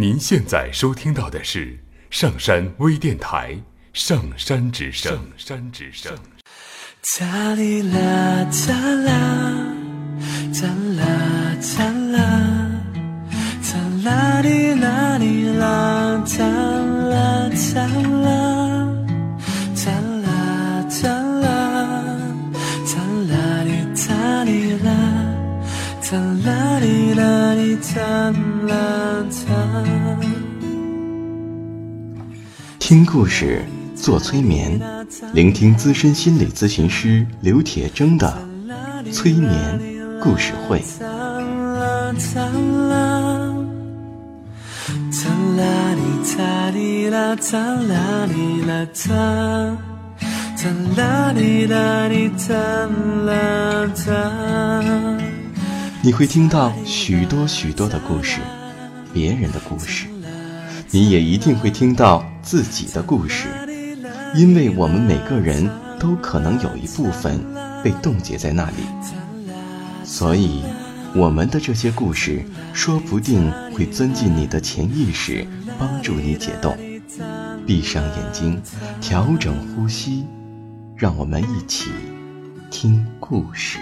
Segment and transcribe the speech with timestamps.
[0.00, 1.76] 您现在收听到的是
[2.08, 3.54] 上山微电台
[3.92, 5.12] 《上山之声》。
[5.16, 6.16] 上山之声。
[7.18, 9.74] 哒哩啦哒啦，
[10.54, 11.02] 哒啦
[11.76, 12.20] 哒啦，
[13.66, 13.74] 哒
[14.04, 17.82] 啦哩啦哩啦，哒啦哒
[18.22, 18.86] 啦，
[19.74, 19.90] 哒
[20.22, 21.08] 啦哒
[21.40, 21.50] 啦，
[22.86, 23.02] 哒
[23.32, 24.88] 啦哩哒哩啦，
[26.08, 28.30] 哒啦哩啦哩哒
[28.68, 29.57] 啦哒。
[32.88, 33.62] 听故事，
[33.94, 34.80] 做催眠，
[35.34, 38.34] 聆听资深心理咨询师刘铁铮的
[39.12, 39.78] 催眠
[40.22, 40.82] 故事会。
[56.02, 58.40] 你会听到许多许多的故事，
[59.12, 60.06] 别人的故事，
[60.90, 63.48] 你也一定会听到自己的故事，
[64.34, 67.38] 因为我们每个人都可能有一部分
[67.84, 68.76] 被冻结在那里，
[70.02, 70.62] 所以
[71.14, 75.46] 我们的这些故事说不定会钻进你的潜意识，
[75.78, 76.76] 帮助你解冻。
[77.66, 78.58] 闭上眼睛，
[78.98, 80.24] 调整呼吸，
[80.96, 81.90] 让我们一起
[82.70, 83.78] 听故事。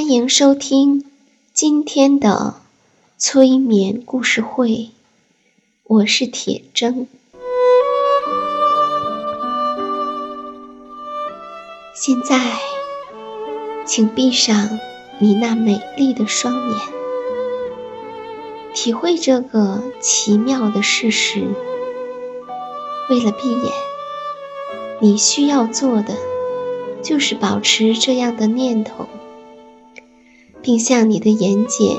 [0.00, 1.04] 欢迎收听
[1.52, 2.54] 今天的
[3.18, 4.88] 催眠故事会，
[5.84, 7.04] 我是铁铮。
[11.94, 12.40] 现在，
[13.84, 14.80] 请闭上
[15.18, 16.78] 你那美丽的双眼，
[18.72, 21.46] 体会这个奇妙的事实。
[23.10, 23.70] 为了闭眼，
[25.02, 26.16] 你需要做的
[27.02, 29.06] 就是保持这样的念头。
[30.70, 31.98] 并向你的眼睑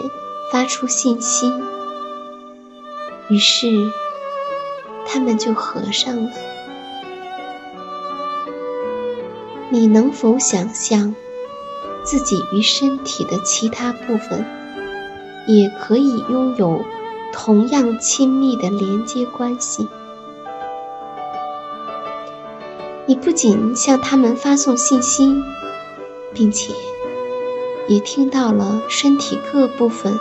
[0.49, 1.51] 发出信息，
[3.27, 3.91] 于是
[5.05, 6.31] 它们就合上了。
[9.71, 11.13] 你能否想象
[12.05, 14.45] 自己与身体的其他部分
[15.49, 16.85] 也可以拥有
[17.33, 19.85] 同样亲密的连接关系？
[23.05, 25.43] 你不仅向他们发送信息，
[26.33, 26.73] 并且。
[27.91, 30.17] 也听到了身体各部分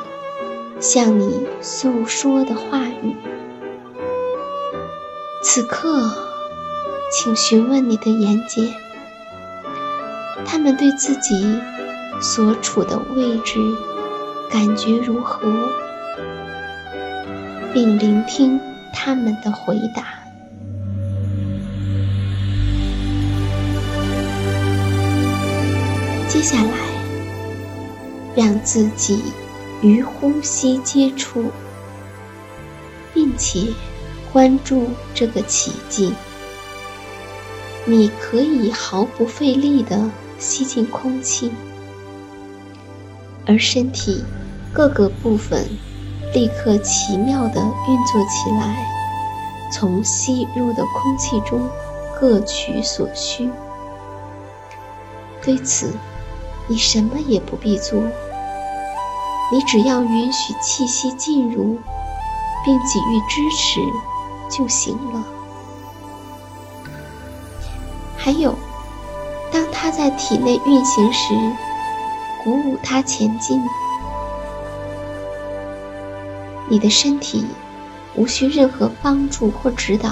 [0.81, 3.15] 向你诉说的话语。
[5.41, 6.11] 此刻，
[7.13, 8.73] 请询问你的眼睑，
[10.45, 11.61] 他们对自己
[12.21, 13.61] 所处的位置
[14.51, 15.41] 感觉如何，
[17.73, 18.59] 并聆听
[18.93, 20.03] 他们的回答。
[26.27, 26.90] 接下来。
[28.41, 29.23] 让自己
[29.83, 31.45] 与呼吸接触，
[33.13, 33.67] 并且
[34.33, 36.15] 关注这个奇迹。
[37.85, 41.53] 你可以毫不费力地吸进空气，
[43.47, 44.25] 而身体
[44.73, 45.69] 各个部分
[46.33, 48.87] 立刻奇妙地运作起来，
[49.71, 51.69] 从吸入的空气中
[52.19, 53.51] 各取所需。
[55.43, 55.93] 对此。
[56.69, 58.01] 你什么也不必做，
[59.53, 61.79] 你只要允许气息进入，
[62.65, 63.81] 并给予支持
[64.49, 65.25] 就行了。
[68.17, 68.55] 还有，
[69.51, 71.35] 当它在体内运行时，
[72.45, 73.61] 鼓舞它前进。
[76.69, 77.45] 你的身体
[78.15, 80.11] 无需任何帮助或指导，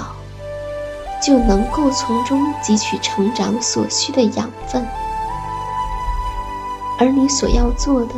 [1.23, 4.85] 就能够从中汲取成长所需的养分。
[6.97, 8.15] 而你所要做的，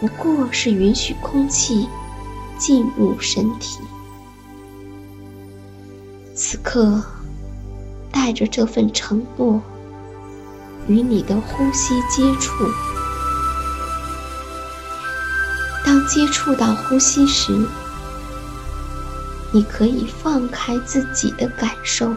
[0.00, 1.88] 不过是允许空气
[2.58, 3.78] 进入身体。
[6.34, 7.02] 此刻，
[8.12, 9.60] 带着这份承诺，
[10.86, 12.52] 与你的呼吸接触。
[15.84, 17.66] 当接触到呼吸时，
[19.52, 22.12] 你可以放开自己的感受，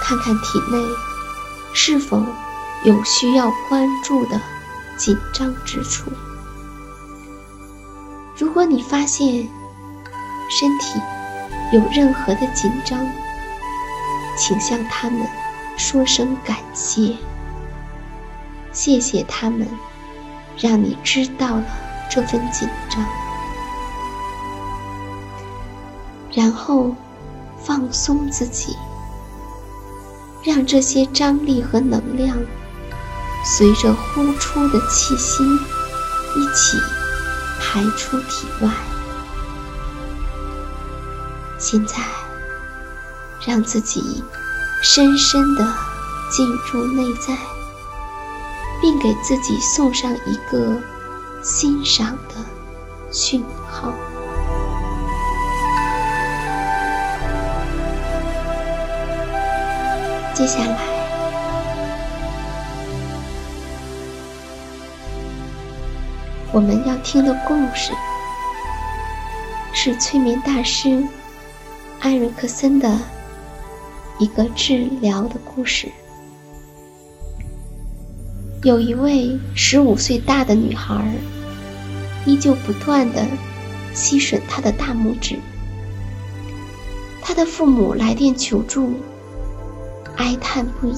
[0.00, 0.78] 看看体内
[1.74, 2.22] 是否。
[2.84, 4.40] 有需要关注的
[4.96, 6.10] 紧张之处。
[8.36, 9.48] 如果你发现
[10.50, 11.00] 身体
[11.72, 13.06] 有任何的紧张，
[14.38, 15.26] 请向他们
[15.76, 17.16] 说声感谢，
[18.72, 19.66] 谢谢他们，
[20.58, 21.64] 让你知道了
[22.10, 23.04] 这份紧张，
[26.32, 26.94] 然后
[27.58, 28.76] 放松自己，
[30.42, 32.36] 让这些张力和能量
[33.48, 36.76] 随着呼出的气息一起
[37.60, 38.68] 排出体外。
[41.56, 41.94] 现在，
[43.46, 44.22] 让自己
[44.82, 45.64] 深深的
[46.30, 47.38] 进入内在，
[48.82, 50.76] 并给自己送上一个
[51.40, 52.34] 欣赏的
[53.12, 53.92] 讯号。
[60.34, 60.95] 接下来，
[66.52, 67.92] 我们要听的故事
[69.72, 71.02] 是催眠大师。
[71.98, 72.98] 艾瑞克森的
[74.18, 75.88] 一个治疗的故事。
[78.62, 81.10] 有一位十五岁大的女孩，
[82.24, 83.26] 依旧不断的
[83.92, 85.36] 吸吮她的大拇指。
[87.22, 88.92] 她的父母来电求助，
[90.16, 90.96] 哀叹不已，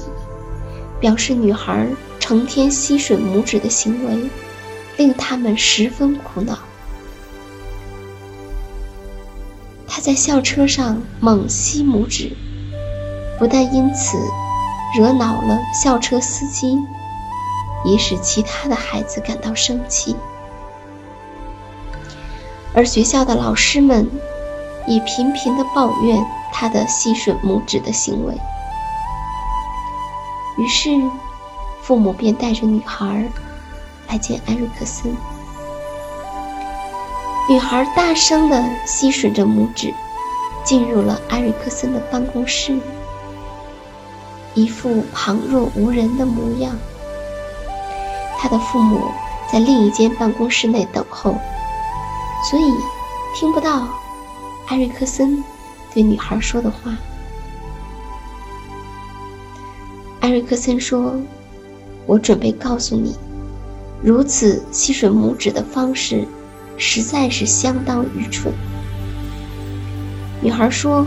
[1.00, 1.86] 表示女孩
[2.20, 4.28] 成天吸吮拇指的行为，
[4.98, 6.58] 令他们十分苦恼。
[9.86, 12.36] 他在校车上猛吸拇指，
[13.38, 14.18] 不但因此
[14.98, 16.76] 惹恼了校车司机，
[17.84, 20.14] 也使其他的孩子感到生气。
[22.74, 24.08] 而学校的老师们
[24.86, 28.34] 也频频地抱怨他的吸吮拇指的行为。
[30.58, 30.90] 于是，
[31.82, 33.28] 父母便带着女孩
[34.08, 35.14] 来见艾瑞克森。
[37.48, 39.92] 女孩大声地吸吮着拇指，
[40.64, 42.78] 进入了艾瑞克森的办公室，
[44.54, 46.76] 一副旁若无人的模样。
[48.38, 49.00] 他的父母
[49.50, 51.34] 在另一间办公室内等候，
[52.50, 52.64] 所以
[53.34, 53.88] 听不到
[54.66, 55.42] 艾瑞克森
[55.92, 56.96] 对女孩说的话。
[60.20, 61.14] 艾瑞克森说
[62.04, 63.16] ：“我准备告诉你，
[64.02, 66.26] 如此吸吮拇指的方式。”
[66.80, 68.54] 实在是相当愚蠢。
[70.40, 71.04] 女孩说：“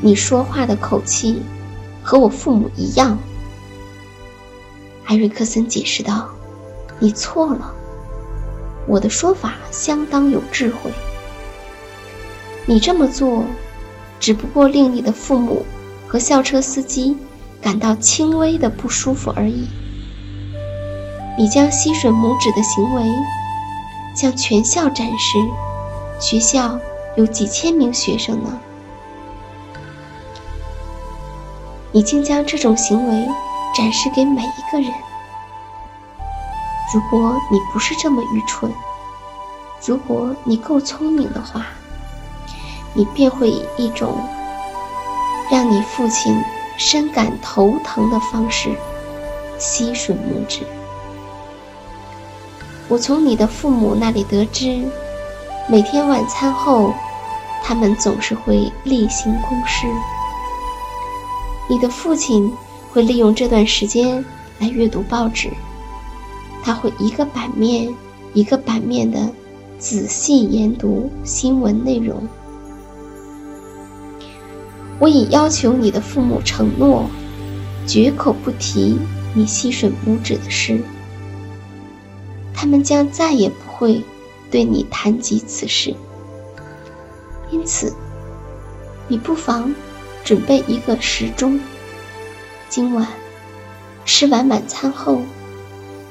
[0.00, 1.42] 你说话的口气
[2.04, 3.18] 和我父母一样。”
[5.06, 6.28] 艾瑞克森解释道
[7.00, 7.74] ：“你错了，
[8.86, 10.92] 我的说法相当有智慧。
[12.64, 13.44] 你这么做，
[14.20, 15.66] 只不过令你的父母
[16.06, 17.16] 和校车司机
[17.60, 19.66] 感到轻微的不舒服而已。
[21.36, 23.02] 你将吸吮拇指的行为。”
[24.16, 25.38] 向全校展示，
[26.18, 26.78] 学校
[27.16, 28.58] 有几千名学生呢。
[31.92, 33.28] 你竟将这种行为
[33.74, 34.90] 展示给每一个人。
[36.94, 38.72] 如果你不是这么愚蠢，
[39.84, 41.66] 如果你够聪明的话，
[42.94, 44.18] 你便会以一种
[45.50, 46.42] 让你父亲
[46.78, 48.74] 深感头疼的方式
[49.58, 50.60] 吸吮拇指。
[52.88, 54.80] 我从你的父母那里得知，
[55.68, 56.94] 每天晚餐后，
[57.64, 59.88] 他们总是会例行公事。
[61.68, 62.48] 你的父亲
[62.92, 64.24] 会利用这段时间
[64.60, 65.50] 来阅读报纸，
[66.62, 67.92] 他会一个版面
[68.34, 69.18] 一个版面的
[69.80, 72.22] 仔细研读新闻内容。
[75.00, 77.10] 我已要求你的父母承诺，
[77.84, 78.96] 绝口不提
[79.34, 80.80] 你吸吮拇指的事。
[82.56, 84.02] 他们将再也不会
[84.50, 85.94] 对你谈及此事，
[87.50, 87.94] 因此，
[89.06, 89.74] 你不妨
[90.24, 91.60] 准备一个时钟。
[92.70, 93.06] 今晚
[94.06, 95.20] 吃完晚餐后，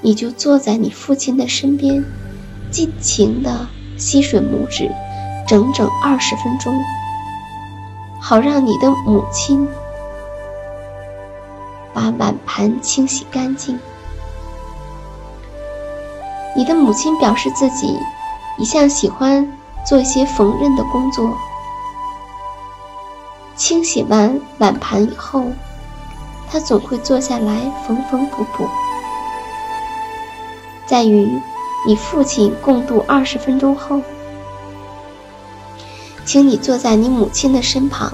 [0.02, 2.06] 你就坐在你父亲的身边，
[2.70, 4.90] 尽情的吸吮拇指，
[5.48, 6.74] 整整二十分钟，
[8.22, 9.68] 好让你的母亲
[11.92, 13.80] 把碗盘清洗干净。
[16.56, 18.00] 你的母亲表示自己
[18.58, 19.52] 一向喜欢
[19.86, 21.38] 做一些缝纫的工作。
[23.56, 25.44] 清洗完碗盘以后，
[26.50, 28.68] 她总会坐下来缝缝补补。
[30.86, 31.42] 在与
[31.86, 34.02] 你父亲共度二十分钟后，
[36.26, 38.12] 请你坐在你母亲的身旁，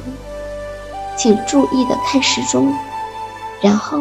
[1.17, 2.73] 请注意的看时钟，
[3.61, 3.99] 然后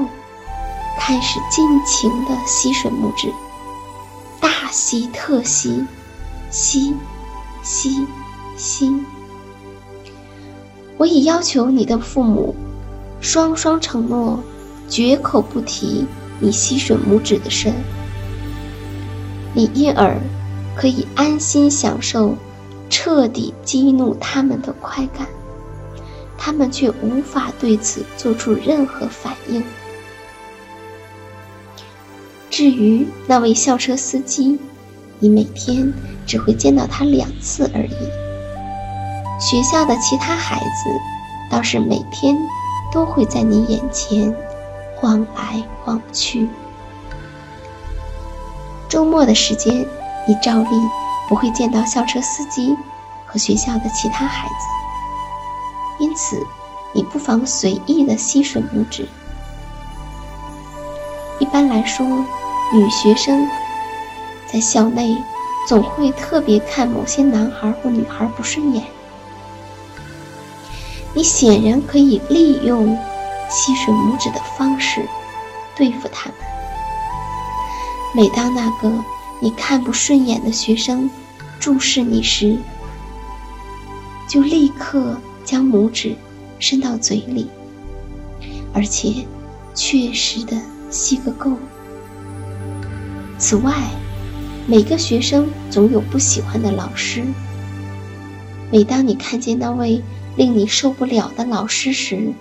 [0.98, 3.32] 开始尽情的吸吮拇指。
[4.70, 5.84] 吸特吸，
[6.50, 6.94] 吸，
[7.62, 8.06] 吸，
[8.56, 8.92] 吸。
[10.96, 12.54] 我已要求你的父母
[13.20, 14.38] 双双承诺，
[14.88, 16.06] 绝口不提
[16.38, 17.72] 你吸吮拇指的事，
[19.54, 20.16] 你因而
[20.76, 22.34] 可以安心享受
[22.88, 25.26] 彻底激怒他们的快感，
[26.36, 29.62] 他们却无法对此做出任何反应。
[32.60, 34.58] 至于那位校车司机，
[35.18, 35.90] 你每天
[36.26, 39.40] 只会见到他两次而已。
[39.40, 40.90] 学校的其他孩子
[41.50, 42.36] 倒是每天
[42.92, 44.36] 都会在你眼前
[44.94, 46.50] 晃来晃去。
[48.90, 49.86] 周末的时间，
[50.28, 50.68] 你照例
[51.30, 52.76] 不会见到校车司机
[53.24, 56.36] 和学校的其他孩子，因此
[56.92, 59.08] 你不妨随意的吸吮拇指。
[61.38, 62.06] 一般来说，
[62.72, 63.48] 女学生
[64.46, 65.16] 在校内
[65.68, 68.84] 总会特别看某些男孩或女孩不顺眼。
[71.12, 72.96] 你显然可以利用
[73.48, 75.04] 吸吮拇指的方式
[75.74, 76.36] 对付他们。
[78.14, 78.92] 每当那个
[79.40, 81.10] 你看不顺眼的学生
[81.58, 82.56] 注视你时，
[84.28, 86.16] 就立刻将拇指
[86.60, 87.48] 伸到嘴里，
[88.72, 89.26] 而且
[89.74, 90.56] 确实的
[90.88, 91.50] 吸个够。
[93.40, 93.72] 此外，
[94.66, 97.24] 每个学生总有不喜欢的老师。
[98.70, 100.02] 每当你看见那位
[100.36, 102.32] 令你受不了的老师时，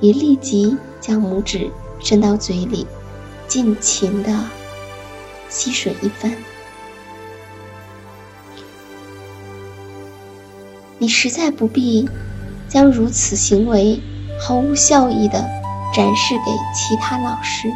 [0.00, 2.84] 也立即将拇指伸到嘴里，
[3.46, 4.36] 尽情的
[5.48, 6.36] 吸吮一番。
[10.98, 12.06] 你实在不必
[12.68, 14.00] 将如此行为
[14.40, 15.48] 毫无效益的
[15.94, 17.68] 展示给其他老师。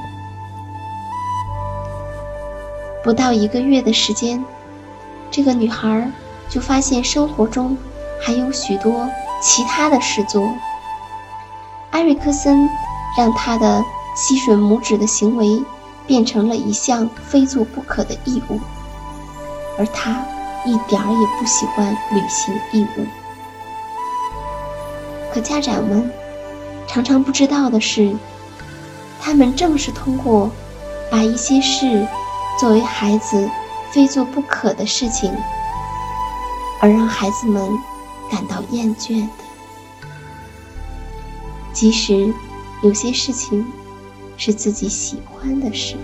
[3.05, 4.43] 不到一个月的时间，
[5.31, 6.11] 这个女孩
[6.49, 7.77] 就发现生活中
[8.19, 9.07] 还有许多
[9.43, 10.51] 其他的事做。
[11.91, 12.67] 埃瑞克森
[13.17, 13.85] 让她的
[14.17, 15.63] 吸吮拇指的行为
[16.07, 18.59] 变成了一项非做不可的义务，
[19.79, 20.25] 而她
[20.65, 23.07] 一点儿也不喜欢履行义务。
[25.31, 26.11] 可家长们
[26.87, 28.17] 常常不知道的是，
[29.21, 30.51] 他们正是通过
[31.11, 32.07] 把一些事。
[32.59, 33.51] 作为孩子
[33.91, 35.33] 非做不可的事情，
[36.81, 37.69] 而让孩子们
[38.31, 39.45] 感到厌倦的，
[41.73, 42.33] 即使
[42.83, 43.67] 有些事情
[44.37, 45.97] 是自己喜欢的事。